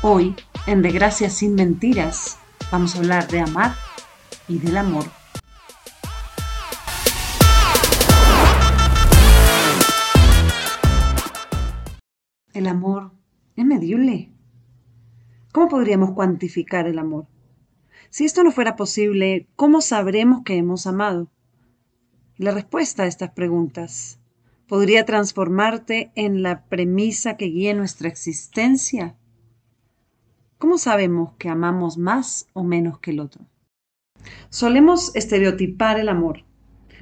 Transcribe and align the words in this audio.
Hoy, 0.00 0.36
en 0.68 0.80
De 0.80 0.92
Gracias 0.92 1.32
sin 1.32 1.56
Mentiras, 1.56 2.38
vamos 2.70 2.94
a 2.94 2.98
hablar 2.98 3.26
de 3.26 3.40
amar 3.40 3.74
y 4.46 4.60
del 4.60 4.76
amor. 4.76 5.06
¿El 12.54 12.68
amor 12.68 13.10
es 13.56 13.64
medible? 13.64 14.30
¿Cómo 15.50 15.66
podríamos 15.66 16.12
cuantificar 16.12 16.86
el 16.86 17.00
amor? 17.00 17.26
Si 18.08 18.24
esto 18.24 18.44
no 18.44 18.52
fuera 18.52 18.76
posible, 18.76 19.48
¿cómo 19.56 19.80
sabremos 19.80 20.44
que 20.44 20.58
hemos 20.58 20.86
amado? 20.86 21.28
La 22.36 22.52
respuesta 22.52 23.02
a 23.02 23.06
estas 23.06 23.30
preguntas 23.30 24.20
podría 24.68 25.04
transformarte 25.04 26.12
en 26.14 26.44
la 26.44 26.66
premisa 26.66 27.36
que 27.36 27.46
guíe 27.46 27.74
nuestra 27.74 28.08
existencia. 28.08 29.17
¿Cómo 30.58 30.78
sabemos 30.78 31.32
que 31.38 31.48
amamos 31.48 31.98
más 31.98 32.48
o 32.52 32.64
menos 32.64 32.98
que 32.98 33.12
el 33.12 33.20
otro? 33.20 33.44
Solemos 34.50 35.14
estereotipar 35.14 35.98
el 35.98 36.08
amor. 36.08 36.44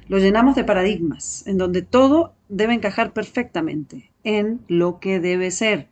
Lo 0.07 0.19
llenamos 0.19 0.55
de 0.55 0.63
paradigmas, 0.63 1.45
en 1.47 1.57
donde 1.57 1.81
todo 1.81 2.35
debe 2.49 2.73
encajar 2.73 3.13
perfectamente 3.13 4.11
en 4.23 4.61
lo 4.67 4.99
que 4.99 5.19
debe 5.19 5.51
ser 5.51 5.89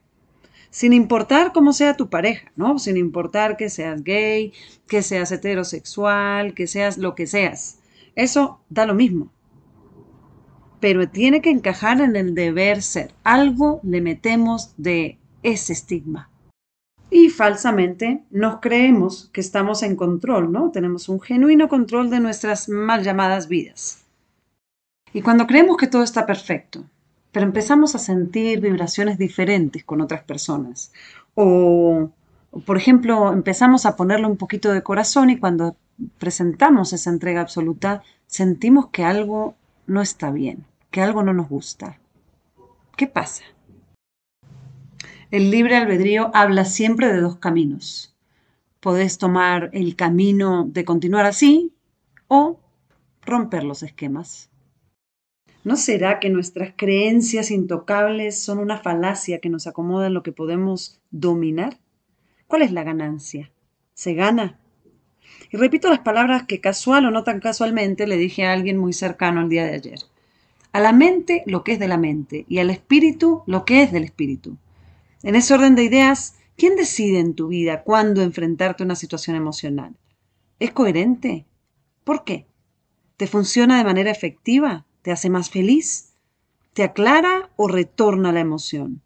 sin 0.75 0.91
importar 0.91 1.53
cómo 1.53 1.71
sea 1.71 1.95
tu 1.95 2.09
pareja, 2.09 2.51
¿no? 2.57 2.79
Sin 2.79 2.97
importar 2.97 3.55
que 3.55 3.69
seas 3.69 4.03
gay, 4.03 4.51
que 4.89 5.03
seas 5.03 5.31
heterosexual, 5.31 6.53
que 6.53 6.67
seas 6.67 6.97
lo 6.97 7.15
que 7.15 7.27
seas. 7.27 7.79
Eso 8.13 8.59
da 8.69 8.85
lo 8.85 8.93
mismo. 8.93 9.31
Pero 10.81 11.07
tiene 11.07 11.39
que 11.39 11.49
encajar 11.49 12.01
en 12.01 12.17
el 12.17 12.35
deber 12.35 12.81
ser. 12.81 13.13
Algo 13.23 13.79
le 13.83 14.01
metemos 14.01 14.73
de 14.75 15.17
ese 15.43 15.71
estigma. 15.71 16.29
Y 17.09 17.29
falsamente 17.29 18.23
nos 18.31 18.59
creemos 18.59 19.29
que 19.31 19.41
estamos 19.41 19.83
en 19.83 19.95
control, 19.95 20.51
¿no? 20.51 20.71
Tenemos 20.71 21.07
un 21.07 21.21
genuino 21.21 21.69
control 21.69 22.09
de 22.09 22.19
nuestras 22.19 22.67
mal 22.67 23.03
llamadas 23.03 23.47
vidas. 23.47 24.05
Y 25.13 25.21
cuando 25.21 25.47
creemos 25.47 25.77
que 25.77 25.87
todo 25.87 26.03
está 26.03 26.25
perfecto, 26.25 26.83
pero 27.31 27.45
empezamos 27.45 27.95
a 27.95 27.99
sentir 27.99 28.59
vibraciones 28.59 29.17
diferentes 29.17 29.83
con 29.83 30.01
otras 30.01 30.23
personas. 30.23 30.91
O, 31.35 32.09
por 32.65 32.77
ejemplo, 32.77 33.31
empezamos 33.31 33.85
a 33.85 33.95
ponerle 33.95 34.27
un 34.27 34.37
poquito 34.37 34.71
de 34.71 34.83
corazón 34.83 35.29
y 35.29 35.37
cuando 35.37 35.75
presentamos 36.17 36.91
esa 36.93 37.09
entrega 37.09 37.41
absoluta, 37.41 38.03
sentimos 38.25 38.87
que 38.87 39.03
algo 39.03 39.55
no 39.87 40.01
está 40.01 40.31
bien, 40.31 40.65
que 40.91 41.01
algo 41.01 41.23
no 41.23 41.33
nos 41.33 41.47
gusta. 41.47 41.97
¿Qué 42.97 43.07
pasa? 43.07 43.43
El 45.35 45.51
libre 45.51 45.75
albedrío 45.75 46.31
habla 46.33 46.63
siempre 46.63 47.11
de 47.11 47.19
dos 47.19 47.35
caminos. 47.35 48.15
Podés 48.79 49.17
tomar 49.17 49.69
el 49.73 49.97
camino 49.97 50.63
de 50.63 50.85
continuar 50.85 51.25
así 51.25 51.73
o 52.29 52.61
romper 53.21 53.65
los 53.65 53.83
esquemas. 53.83 54.49
¿No 55.65 55.75
será 55.75 56.21
que 56.21 56.29
nuestras 56.29 56.73
creencias 56.77 57.51
intocables 57.51 58.39
son 58.39 58.59
una 58.59 58.77
falacia 58.77 59.41
que 59.41 59.49
nos 59.49 59.67
acomoda 59.67 60.07
en 60.07 60.13
lo 60.13 60.23
que 60.23 60.31
podemos 60.31 61.01
dominar? 61.11 61.79
¿Cuál 62.47 62.61
es 62.61 62.71
la 62.71 62.85
ganancia? 62.85 63.51
¿Se 63.93 64.13
gana? 64.13 64.57
Y 65.51 65.57
repito 65.57 65.89
las 65.89 65.99
palabras 65.99 66.43
que 66.43 66.61
casual 66.61 67.07
o 67.07 67.11
no 67.11 67.25
tan 67.25 67.41
casualmente 67.41 68.07
le 68.07 68.15
dije 68.15 68.45
a 68.45 68.53
alguien 68.53 68.77
muy 68.77 68.93
cercano 68.93 69.41
el 69.41 69.49
día 69.49 69.65
de 69.65 69.73
ayer. 69.73 69.99
A 70.71 70.79
la 70.79 70.93
mente 70.93 71.43
lo 71.45 71.65
que 71.65 71.73
es 71.73 71.79
de 71.79 71.89
la 71.89 71.97
mente 71.97 72.45
y 72.47 72.59
al 72.59 72.69
espíritu 72.69 73.43
lo 73.47 73.65
que 73.65 73.83
es 73.83 73.91
del 73.91 74.05
espíritu. 74.05 74.55
En 75.25 75.33
ese 75.33 75.55
orden 75.55 75.73
de 75.73 75.83
ideas, 75.83 76.35
¿quién 76.55 76.75
decide 76.75 77.19
en 77.19 77.33
tu 77.33 77.47
vida 77.47 77.81
cuándo 77.81 78.21
enfrentarte 78.21 78.83
a 78.83 78.85
una 78.85 78.95
situación 78.95 79.35
emocional? 79.35 79.97
¿Es 80.59 80.69
coherente? 80.69 81.47
¿Por 82.03 82.23
qué? 82.23 82.45
¿Te 83.17 83.25
funciona 83.25 83.79
de 83.79 83.85
manera 83.85 84.11
efectiva? 84.11 84.85
¿Te 85.01 85.11
hace 85.11 85.31
más 85.31 85.49
feliz? 85.49 86.13
¿Te 86.73 86.83
aclara 86.83 87.49
o 87.55 87.67
retorna 87.67 88.31
la 88.31 88.41
emoción? 88.41 89.01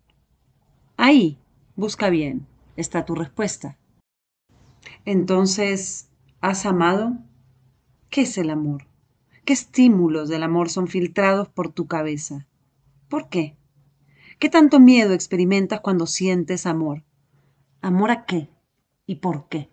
Ahí, 0.97 1.37
busca 1.77 2.09
bien, 2.09 2.45
está 2.75 3.05
tu 3.05 3.15
respuesta. 3.15 3.77
Entonces, 5.05 6.09
¿has 6.41 6.65
amado? 6.65 7.13
¿Qué 8.09 8.23
es 8.23 8.37
el 8.37 8.49
amor? 8.49 8.87
¿Qué 9.45 9.53
estímulos 9.53 10.27
del 10.27 10.43
amor 10.43 10.69
son 10.69 10.89
filtrados 10.89 11.47
por 11.47 11.71
tu 11.71 11.87
cabeza? 11.87 12.45
¿Por 13.07 13.29
qué? 13.29 13.55
¿Qué 14.39 14.47
tanto 14.47 14.79
miedo 14.79 15.13
experimentas 15.13 15.81
cuando 15.81 16.07
sientes 16.07 16.65
amor? 16.65 17.03
¿Amor 17.81 18.09
a 18.09 18.25
qué? 18.25 18.47
¿Y 19.05 19.15
por 19.15 19.49
qué? 19.49 19.67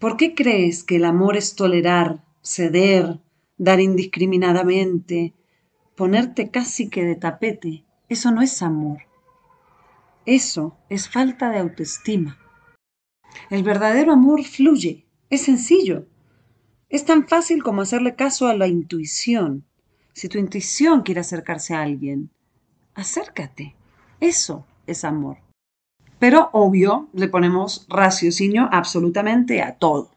¿Por 0.00 0.16
qué 0.16 0.34
crees 0.34 0.82
que 0.82 0.96
el 0.96 1.04
amor 1.04 1.36
es 1.36 1.54
tolerar, 1.54 2.24
ceder, 2.42 3.20
dar 3.58 3.78
indiscriminadamente, 3.78 5.34
ponerte 5.94 6.50
casi 6.50 6.90
que 6.90 7.04
de 7.04 7.14
tapete, 7.14 7.84
eso 8.08 8.32
no 8.32 8.42
es 8.42 8.60
amor. 8.60 9.02
Eso 10.24 10.76
es 10.88 11.08
falta 11.08 11.50
de 11.50 11.58
autoestima. 11.58 12.38
El 13.50 13.62
verdadero 13.62 14.12
amor 14.12 14.42
fluye, 14.42 15.06
es 15.30 15.42
sencillo. 15.42 16.08
Es 16.88 17.04
tan 17.04 17.28
fácil 17.28 17.62
como 17.62 17.82
hacerle 17.82 18.16
caso 18.16 18.48
a 18.48 18.54
la 18.56 18.66
intuición. 18.66 19.64
Si 20.12 20.28
tu 20.28 20.38
intuición 20.38 21.02
quiere 21.02 21.20
acercarse 21.20 21.72
a 21.72 21.82
alguien, 21.82 22.30
acércate. 22.96 23.76
Eso 24.20 24.66
es 24.86 25.04
amor. 25.04 25.38
Pero 26.18 26.50
obvio, 26.52 27.08
le 27.12 27.28
ponemos 27.28 27.86
raciocinio 27.88 28.68
absolutamente 28.72 29.62
a 29.62 29.76
todo. 29.76 30.10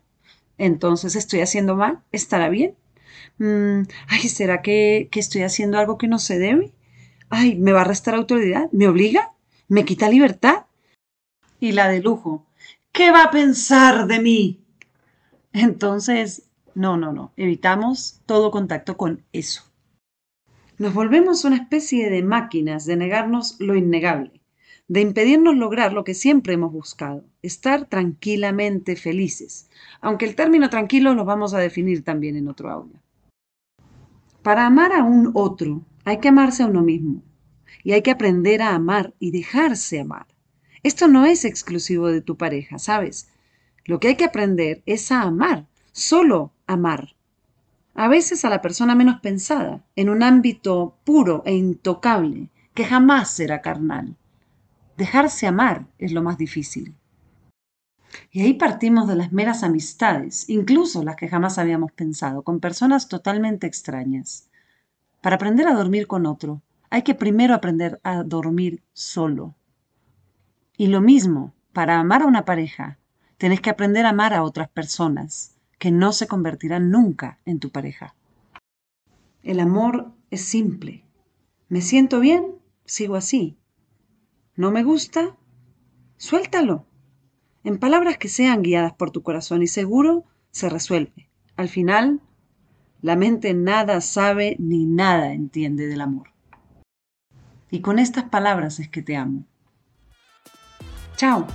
Entonces, 0.58 1.16
¿estoy 1.16 1.42
haciendo 1.42 1.76
mal? 1.76 2.00
¿Estará 2.12 2.50
bien? 2.50 2.76
Mm, 3.38 3.82
ay, 4.08 4.30
¿será 4.30 4.62
que, 4.62 5.10
que 5.12 5.20
estoy 5.20 5.44
haciendo 5.44 5.78
algo 5.78 5.98
que 5.98 6.08
no 6.08 6.20
se 6.20 6.40
debe? 6.40 6.72
Ay, 7.30 7.56
¿me 7.56 7.74
va 7.74 7.82
a 7.82 7.86
restar 7.86 8.16
autoridad? 8.16 8.70
¿Me 8.72 8.88
obliga? 8.88 9.34
¿Me 9.68 9.86
quita 9.86 10.10
libertad? 10.10 10.66
Y 11.60 11.74
la 11.74 11.90
de 11.90 12.00
lujo, 12.00 12.46
¿qué 12.92 13.12
va 13.12 13.26
a 13.26 13.32
pensar 13.32 14.08
de 14.08 14.20
mí? 14.20 14.64
Entonces, 15.54 16.44
no, 16.76 16.98
no, 16.98 17.12
no, 17.12 17.34
evitamos 17.36 18.22
todo 18.26 18.52
contacto 18.52 18.98
con 18.98 19.24
eso. 19.34 19.69
Nos 20.80 20.94
volvemos 20.94 21.44
una 21.44 21.58
especie 21.58 22.10
de 22.10 22.24
máquinas 22.24 22.86
de 22.86 22.96
negarnos 22.96 23.58
lo 23.60 23.76
innegable, 23.76 24.40
de 24.88 25.02
impedirnos 25.02 25.58
lograr 25.58 25.92
lo 25.92 26.06
que 26.06 26.14
siempre 26.14 26.54
hemos 26.54 26.72
buscado, 26.72 27.26
estar 27.42 27.90
tranquilamente 27.90 28.96
felices, 28.96 29.70
aunque 30.00 30.24
el 30.24 30.36
término 30.36 30.70
tranquilo 30.70 31.14
lo 31.14 31.26
vamos 31.26 31.54
a 31.54 31.60
definir 31.60 32.06
también 32.06 32.38
en 32.38 32.48
otro 32.48 32.70
audio. 32.70 32.98
Para 34.42 34.66
amar 34.66 34.94
a 34.94 35.04
un 35.04 35.32
otro 35.34 35.82
hay 36.06 36.20
que 36.20 36.30
amarse 36.30 36.64
a 36.64 36.68
uno 36.68 36.82
mismo 36.82 37.24
y 37.84 37.92
hay 37.92 38.02
que 38.02 38.12
aprender 38.12 38.62
a 38.62 38.74
amar 38.74 39.14
y 39.20 39.32
dejarse 39.32 40.00
amar. 40.00 40.28
Esto 40.82 41.10
no 41.10 41.26
es 41.26 41.44
exclusivo 41.44 42.08
de 42.08 42.22
tu 42.22 42.38
pareja, 42.38 42.80
¿sabes? 42.80 43.28
Lo 43.84 44.00
que 44.00 44.08
hay 44.08 44.16
que 44.16 44.24
aprender 44.24 44.82
es 44.86 45.12
a 45.12 45.24
amar, 45.24 45.68
solo 45.92 46.54
amar. 46.68 47.18
A 48.00 48.08
veces 48.08 48.46
a 48.46 48.50
la 48.50 48.62
persona 48.62 48.96
menos 48.96 49.20
pensada, 49.20 49.84
en 49.98 50.08
un 50.08 50.24
ámbito 50.24 50.96
puro 51.04 51.44
e 51.46 51.54
intocable, 51.54 52.48
que 52.74 52.86
jamás 52.86 53.30
será 53.30 53.62
carnal. 53.62 54.16
Dejarse 54.96 55.48
amar 55.48 55.86
es 55.98 56.14
lo 56.14 56.24
más 56.24 56.38
difícil. 56.38 56.96
Y 58.32 58.42
ahí 58.42 58.54
partimos 58.54 59.06
de 59.10 59.18
las 59.18 59.34
meras 59.34 59.64
amistades, 59.64 60.50
incluso 60.50 61.04
las 61.04 61.18
que 61.18 61.28
jamás 61.28 61.58
habíamos 61.58 61.92
pensado, 61.92 62.42
con 62.42 62.62
personas 62.62 63.10
totalmente 63.10 63.68
extrañas. 63.68 64.48
Para 65.20 65.36
aprender 65.36 65.68
a 65.68 65.74
dormir 65.74 66.08
con 66.08 66.26
otro, 66.26 66.62
hay 66.90 67.02
que 67.02 67.16
primero 67.16 67.54
aprender 67.54 68.00
a 68.04 68.24
dormir 68.24 68.82
solo. 68.94 69.56
Y 70.78 70.88
lo 70.88 71.02
mismo, 71.02 71.54
para 71.74 72.00
amar 72.00 72.22
a 72.22 72.28
una 72.28 72.46
pareja, 72.46 72.98
tenés 73.38 73.60
que 73.60 73.72
aprender 73.72 74.06
a 74.06 74.12
amar 74.12 74.34
a 74.34 74.44
otras 74.44 74.70
personas, 74.70 75.59
que 75.80 75.92
no 75.92 76.12
se 76.12 76.28
convertirán 76.28 76.92
nunca 76.92 77.40
en 77.46 77.60
tu 77.60 77.72
pareja. 77.72 78.16
El 79.42 79.60
amor 79.60 80.12
es 80.30 80.42
simple. 80.42 81.06
¿Me 81.70 81.82
siento 81.82 82.20
bien? 82.20 82.56
Sigo 82.86 83.16
así. 83.16 83.58
¿No 84.56 84.72
me 84.72 84.84
gusta? 84.84 85.36
Suéltalo 86.18 86.86
en 87.64 87.78
palabras 87.78 88.18
que 88.18 88.30
sean 88.30 88.62
guiadas 88.62 88.94
por 88.94 89.12
tu 89.12 89.22
corazón 89.22 89.62
y 89.62 89.68
seguro 89.68 90.26
se 90.52 90.70
resuelve. 90.70 91.30
Al 91.56 91.70
final, 91.70 92.22
la 93.02 93.16
mente 93.16 93.54
nada 93.54 94.02
sabe 94.02 94.56
ni 94.60 94.86
nada 94.86 95.34
entiende 95.34 95.88
del 95.88 96.02
amor. 96.02 96.30
Y 97.72 97.82
con 97.82 98.00
estas 98.00 98.26
palabras 98.26 98.80
es 98.80 98.90
que 98.90 99.02
te 99.02 99.16
amo. 99.16 99.46
Chao. 101.16 101.46